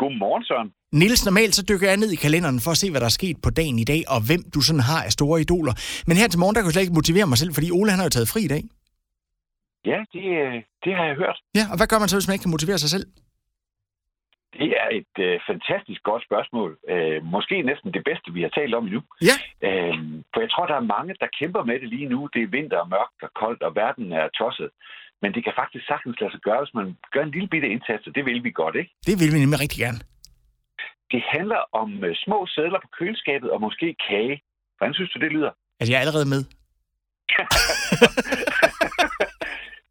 Godmorgen, 0.00 0.44
Søren. 0.48 0.68
Niels, 1.00 1.24
normalt 1.28 1.54
så 1.54 1.62
dykker 1.70 1.88
jeg 1.88 1.96
ned 2.02 2.10
i 2.16 2.22
kalenderen 2.24 2.58
for 2.64 2.70
at 2.70 2.80
se, 2.82 2.90
hvad 2.90 3.00
der 3.00 3.08
er 3.12 3.18
sket 3.20 3.36
på 3.44 3.50
dagen 3.50 3.78
i 3.78 3.86
dag, 3.92 4.00
og 4.14 4.20
hvem 4.28 4.42
du 4.54 4.60
sådan 4.60 4.84
har 4.90 5.00
af 5.06 5.12
store 5.18 5.40
idoler. 5.40 5.74
Men 6.08 6.16
her 6.20 6.28
til 6.28 6.38
morgen, 6.42 6.54
der 6.54 6.60
kan 6.60 6.68
jeg 6.68 6.72
slet 6.72 6.86
ikke 6.86 6.98
motivere 7.00 7.26
mig 7.32 7.38
selv, 7.42 7.52
fordi 7.56 7.68
Ole 7.78 7.90
han 7.92 7.98
har 8.00 8.06
jo 8.08 8.14
taget 8.16 8.28
fri 8.34 8.40
i 8.48 8.52
dag. 8.54 8.62
Ja, 9.90 9.98
det, 10.14 10.24
øh, 10.42 10.54
det 10.84 10.92
har 10.98 11.04
jeg 11.10 11.16
hørt. 11.22 11.38
Ja, 11.58 11.64
og 11.72 11.76
hvad 11.78 11.86
gør 11.90 11.98
man 12.02 12.08
så, 12.08 12.16
hvis 12.16 12.28
man 12.28 12.34
ikke 12.34 12.46
kan 12.46 12.56
motivere 12.56 12.78
sig 12.84 12.90
selv? 12.94 13.06
Det 14.52 14.70
er 14.82 14.88
et 15.00 15.14
øh, 15.26 15.40
fantastisk 15.50 16.02
godt 16.02 16.22
spørgsmål. 16.28 16.70
Øh, 16.92 17.24
måske 17.24 17.62
næsten 17.62 17.94
det 17.96 18.04
bedste, 18.04 18.32
vi 18.36 18.42
har 18.42 18.52
talt 18.58 18.74
om 18.74 18.84
endnu. 18.84 19.02
Ja. 19.28 19.36
Øh, 19.68 19.94
for 20.32 20.40
jeg 20.44 20.50
tror, 20.50 20.66
der 20.66 20.76
er 20.78 20.92
mange, 20.96 21.14
der 21.22 21.36
kæmper 21.38 21.62
med 21.64 21.76
det 21.80 21.88
lige 21.88 22.08
nu. 22.14 22.28
Det 22.34 22.42
er 22.42 22.54
vinter 22.56 22.78
og 22.78 22.88
mørkt 22.88 23.20
og 23.26 23.30
koldt, 23.40 23.62
og 23.62 23.72
verden 23.74 24.12
er 24.12 24.28
tosset. 24.28 24.70
Men 25.22 25.34
det 25.34 25.44
kan 25.44 25.52
faktisk 25.60 25.86
sagtens 25.86 26.20
lade 26.20 26.32
sig 26.32 26.40
gøre, 26.48 26.60
hvis 26.62 26.74
man 26.74 26.96
gør 27.12 27.22
en 27.22 27.34
lille 27.36 27.48
bitte 27.48 27.68
indsats, 27.74 28.06
og 28.06 28.14
det 28.14 28.24
vil 28.24 28.44
vi 28.44 28.50
godt, 28.50 28.76
ikke? 28.80 28.90
Det 29.06 29.14
vil 29.20 29.32
vi 29.34 29.38
nemlig 29.38 29.60
rigtig 29.64 29.80
gerne. 29.84 30.00
Det 31.12 31.22
handler 31.34 31.60
om 31.82 32.04
øh, 32.04 32.14
små 32.24 32.38
sædler 32.54 32.80
på 32.84 32.88
køleskabet 32.98 33.50
og 33.50 33.60
måske 33.60 33.96
kage. 34.08 34.42
Hvordan 34.76 34.94
synes 34.94 35.10
du, 35.10 35.18
det 35.18 35.32
lyder? 35.32 35.52
Altså, 35.80 35.90
jeg 35.92 35.98
er 35.98 36.04
allerede 36.06 36.28
med. 36.34 36.42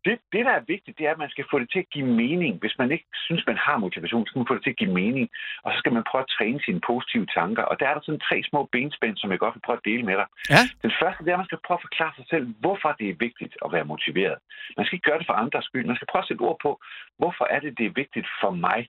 det, 0.05 0.15
det, 0.33 0.45
der 0.47 0.53
er 0.59 0.69
vigtigt, 0.73 0.97
det 0.97 1.05
er, 1.07 1.11
at 1.11 1.23
man 1.23 1.33
skal 1.35 1.45
få 1.51 1.59
det 1.59 1.69
til 1.71 1.79
at 1.83 1.89
give 1.93 2.09
mening. 2.23 2.53
Hvis 2.63 2.75
man 2.81 2.91
ikke 2.91 3.07
synes, 3.25 3.43
man 3.51 3.57
har 3.65 3.77
motivation, 3.77 4.25
så 4.25 4.29
skal 4.29 4.39
man 4.39 4.49
få 4.49 4.55
det 4.55 4.63
til 4.63 4.75
at 4.75 4.81
give 4.81 4.93
mening. 5.01 5.27
Og 5.63 5.69
så 5.71 5.77
skal 5.79 5.93
man 5.93 6.03
prøve 6.09 6.23
at 6.25 6.33
træne 6.37 6.59
sine 6.65 6.81
positive 6.89 7.27
tanker. 7.37 7.63
Og 7.63 7.75
der 7.79 7.85
er 7.87 7.93
der 7.93 8.03
sådan 8.03 8.25
tre 8.29 8.37
små 8.49 8.61
benspænd, 8.75 9.15
som 9.17 9.31
jeg 9.31 9.39
godt 9.39 9.55
vil 9.55 9.65
prøve 9.65 9.79
at 9.81 9.87
dele 9.89 10.03
med 10.09 10.15
dig. 10.21 10.27
Ja. 10.53 10.61
Den 10.85 10.93
første, 10.99 11.23
det 11.23 11.29
er, 11.29 11.37
at 11.37 11.43
man 11.43 11.51
skal 11.51 11.65
prøve 11.65 11.79
at 11.79 11.87
forklare 11.87 12.13
sig 12.17 12.25
selv, 12.33 12.45
hvorfor 12.63 12.89
det 12.99 13.07
er 13.09 13.23
vigtigt 13.27 13.53
at 13.65 13.69
være 13.75 13.89
motiveret. 13.93 14.37
Man 14.77 14.85
skal 14.85 14.95
ikke 14.95 15.09
gøre 15.09 15.19
det 15.19 15.29
for 15.29 15.37
andres 15.43 15.65
skyld. 15.65 15.85
Man 15.85 15.97
skal 15.99 16.11
prøve 16.11 16.23
at 16.23 16.29
sætte 16.29 16.45
ord 16.49 16.59
på, 16.65 16.71
hvorfor 17.19 17.45
er 17.55 17.59
det, 17.59 17.77
det 17.79 17.85
er 17.85 17.99
vigtigt 18.03 18.27
for 18.41 18.51
mig. 18.67 18.81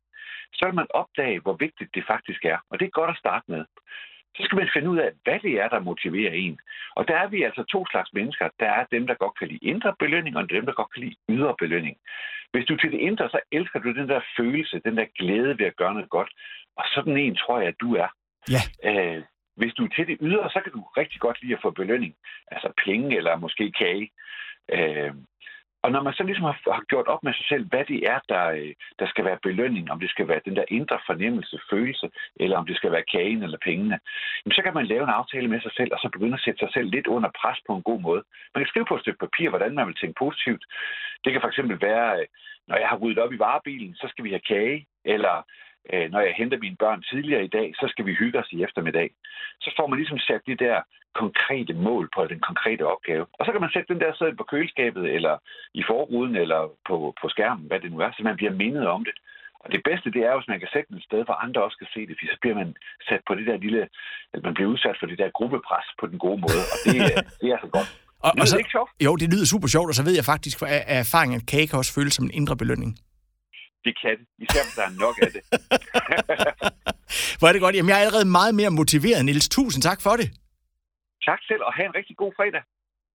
Så 0.56 0.62
vil 0.66 0.80
man 0.80 0.94
opdage, 1.00 1.40
hvor 1.44 1.56
vigtigt 1.66 1.90
det 1.96 2.04
faktisk 2.12 2.44
er. 2.44 2.58
Og 2.70 2.74
det 2.78 2.86
er 2.86 2.98
godt 3.00 3.10
at 3.14 3.22
starte 3.24 3.46
med 3.54 3.62
så 4.36 4.42
skal 4.44 4.56
man 4.56 4.70
finde 4.74 4.90
ud 4.90 4.98
af, 4.98 5.10
hvad 5.24 5.38
det 5.40 5.52
er, 5.62 5.68
der 5.68 5.80
motiverer 5.90 6.32
en. 6.32 6.58
Og 6.96 7.08
der 7.08 7.16
er 7.16 7.28
vi 7.28 7.42
altså 7.42 7.62
to 7.62 7.86
slags 7.90 8.10
mennesker. 8.12 8.48
Der 8.60 8.70
er 8.78 8.84
dem, 8.90 9.06
der 9.06 9.14
godt 9.14 9.38
kan 9.38 9.48
lide 9.48 9.68
indre 9.72 9.94
belønning, 9.98 10.36
og 10.36 10.50
dem, 10.50 10.66
der 10.66 10.72
godt 10.72 10.92
kan 10.94 11.02
lide 11.02 11.16
ydre 11.28 11.54
belønning. 11.58 11.96
Hvis 12.52 12.64
du 12.64 12.76
til 12.76 12.92
det 12.92 12.98
indre, 12.98 13.28
så 13.28 13.40
elsker 13.52 13.78
du 13.78 13.92
den 13.92 14.08
der 14.08 14.20
følelse, 14.36 14.80
den 14.84 14.96
der 14.96 15.06
glæde 15.18 15.58
ved 15.58 15.66
at 15.66 15.76
gøre 15.76 15.94
noget 15.94 16.10
godt. 16.10 16.30
Og 16.76 16.84
sådan 16.94 17.16
en 17.16 17.36
tror 17.36 17.58
jeg, 17.58 17.68
at 17.68 17.80
du 17.80 17.94
er. 17.94 18.08
Ja. 18.54 18.62
Øh, 18.90 19.22
hvis 19.56 19.74
du 19.74 19.84
er 19.84 19.88
til 19.96 20.06
det 20.06 20.18
ydre, 20.20 20.50
så 20.50 20.60
kan 20.64 20.72
du 20.72 20.82
rigtig 20.96 21.20
godt 21.20 21.42
lide 21.42 21.54
at 21.54 21.62
få 21.62 21.70
belønning. 21.70 22.14
Altså 22.50 22.72
penge 22.84 23.16
eller 23.16 23.36
måske 23.36 23.72
kage. 23.72 24.10
Øh, 24.72 25.12
og 25.86 25.92
når 25.92 26.02
man 26.02 26.14
så 26.14 26.22
ligesom 26.22 26.44
har, 26.50 26.58
har 26.78 26.84
gjort 26.92 27.08
op 27.12 27.22
med 27.22 27.32
sig 27.34 27.46
selv, 27.52 27.64
hvad 27.70 27.84
det 27.92 27.98
er, 28.12 28.18
der, 28.32 28.44
øh, 28.58 28.72
der 29.00 29.06
skal 29.06 29.24
være 29.24 29.44
belønning, 29.48 29.84
om 29.90 30.00
det 30.00 30.10
skal 30.10 30.28
være 30.28 30.46
den 30.48 30.56
der 30.56 30.64
indre 30.68 30.98
fornemmelse, 31.06 31.60
følelse, 31.70 32.06
eller 32.42 32.56
om 32.58 32.66
det 32.66 32.76
skal 32.76 32.92
være 32.92 33.10
kagen 33.14 33.42
eller 33.42 33.58
pengene, 33.68 33.98
jamen 34.40 34.54
så 34.56 34.62
kan 34.62 34.74
man 34.74 34.86
lave 34.86 35.04
en 35.04 35.18
aftale 35.20 35.48
med 35.48 35.60
sig 35.60 35.72
selv, 35.78 35.90
og 35.94 35.98
så 36.00 36.08
begynde 36.12 36.38
at 36.38 36.44
sætte 36.44 36.58
sig 36.58 36.70
selv 36.72 36.88
lidt 36.90 37.06
under 37.06 37.30
pres 37.40 37.58
på 37.66 37.72
en 37.76 37.82
god 37.82 38.00
måde. 38.00 38.22
Man 38.54 38.60
kan 38.60 38.70
skrive 38.72 38.88
på 38.88 38.94
et 38.96 39.00
stykke 39.00 39.24
papir, 39.26 39.48
hvordan 39.50 39.74
man 39.74 39.86
vil 39.86 40.00
tænke 40.00 40.18
positivt. 40.24 40.64
Det 41.24 41.32
kan 41.32 41.42
fx 41.42 41.58
være, 41.88 42.20
øh, 42.20 42.26
når 42.68 42.76
jeg 42.76 42.88
har 42.88 42.98
ryddet 43.02 43.22
op 43.24 43.32
i 43.32 43.42
varebilen, 43.46 43.94
så 43.94 44.06
skal 44.08 44.24
vi 44.24 44.30
have 44.30 44.48
kage, 44.54 44.86
eller 45.04 45.34
øh, 45.92 46.10
når 46.12 46.20
jeg 46.20 46.34
henter 46.36 46.58
mine 46.58 46.76
børn 46.76 47.02
tidligere 47.02 47.44
i 47.44 47.54
dag, 47.58 47.68
så 47.80 47.86
skal 47.92 48.06
vi 48.06 48.14
hygge 48.14 48.38
os 48.38 48.52
i 48.52 48.62
eftermiddag. 48.66 49.10
Så 49.60 49.70
får 49.76 49.86
man 49.86 49.98
ligesom 49.98 50.18
sat 50.18 50.42
de 50.46 50.56
der 50.64 50.76
konkrete 51.22 51.74
mål 51.88 52.04
på 52.16 52.20
den 52.32 52.40
konkrete 52.48 52.84
opgave. 52.94 53.24
Og 53.38 53.42
så 53.46 53.50
kan 53.52 53.60
man 53.60 53.72
sætte 53.72 53.92
den 53.92 54.02
der 54.02 54.12
sædel 54.14 54.36
på 54.36 54.46
køleskabet, 54.52 55.04
eller 55.16 55.34
i 55.80 55.82
forruden, 55.90 56.36
eller 56.36 56.60
på, 56.88 56.96
på 57.20 57.26
skærmen, 57.34 57.66
hvad 57.66 57.80
det 57.80 57.92
nu 57.92 57.98
er, 58.06 58.10
så 58.12 58.22
man 58.22 58.36
bliver 58.36 58.52
mindet 58.62 58.86
om 58.96 59.04
det. 59.08 59.16
Og 59.66 59.72
det 59.74 59.82
bedste, 59.88 60.08
det 60.16 60.22
er, 60.28 60.32
hvis 60.36 60.52
man 60.52 60.60
kan 60.60 60.72
sætte 60.72 60.88
den 60.88 60.96
et 61.00 61.08
sted, 61.08 61.20
hvor 61.24 61.38
andre 61.44 61.64
også 61.66 61.78
kan 61.82 61.90
se 61.94 62.00
det, 62.08 62.14
for 62.18 62.26
så 62.34 62.38
bliver 62.42 62.56
man 62.62 62.68
sat 63.08 63.22
på 63.28 63.32
det 63.38 63.46
der 63.46 63.56
lille, 63.66 63.82
at 64.34 64.40
man 64.46 64.54
bliver 64.54 64.70
udsat 64.74 64.96
for 65.00 65.06
det 65.10 65.18
der 65.18 65.36
gruppepres 65.38 65.88
på 66.00 66.06
den 66.10 66.18
gode 66.24 66.38
måde, 66.44 66.62
og 66.72 66.78
det, 66.84 66.94
det 67.40 67.48
er 67.54 67.58
så 67.64 67.70
godt. 67.76 67.88
Og, 68.24 68.30
Det 68.32 68.40
og 68.40 68.46
så, 68.48 68.58
ikke 68.62 68.74
sjovt. 68.76 68.90
jo, 69.06 69.16
det 69.16 69.28
lyder 69.32 69.46
super 69.54 69.68
sjovt, 69.74 69.88
og 69.90 69.94
så 69.98 70.04
ved 70.08 70.14
jeg 70.20 70.26
faktisk 70.32 70.56
af 70.62 70.82
af 70.92 70.98
erfaring, 71.06 71.30
at 71.38 71.42
kage 71.52 71.66
kan 71.68 71.78
også 71.78 71.92
føles 71.98 72.12
som 72.14 72.24
en 72.24 72.34
indre 72.40 72.56
belønning. 72.62 72.90
Det 73.86 73.94
kan 74.02 74.14
det, 74.20 74.26
især 74.44 74.62
hvis 74.66 74.76
der 74.78 74.84
er 74.90 74.94
nok 75.04 75.16
af 75.24 75.30
det. 75.36 75.42
Hvor 77.38 77.46
er 77.48 77.52
det 77.52 77.60
godt. 77.64 77.74
Jamen, 77.76 77.90
jeg 77.90 77.96
er 77.98 78.04
allerede 78.06 78.28
meget 78.38 78.54
mere 78.60 78.70
motiveret, 78.80 79.24
Niels. 79.24 79.48
Tusind 79.48 79.82
tak 79.88 80.00
for 80.06 80.14
det. 80.20 80.28
tak 81.28 81.40
selv, 81.48 81.62
og 81.68 81.72
have 81.78 81.86
en 81.90 81.94
rigtig 82.00 82.16
god 82.22 82.32
fredag. 82.38 82.62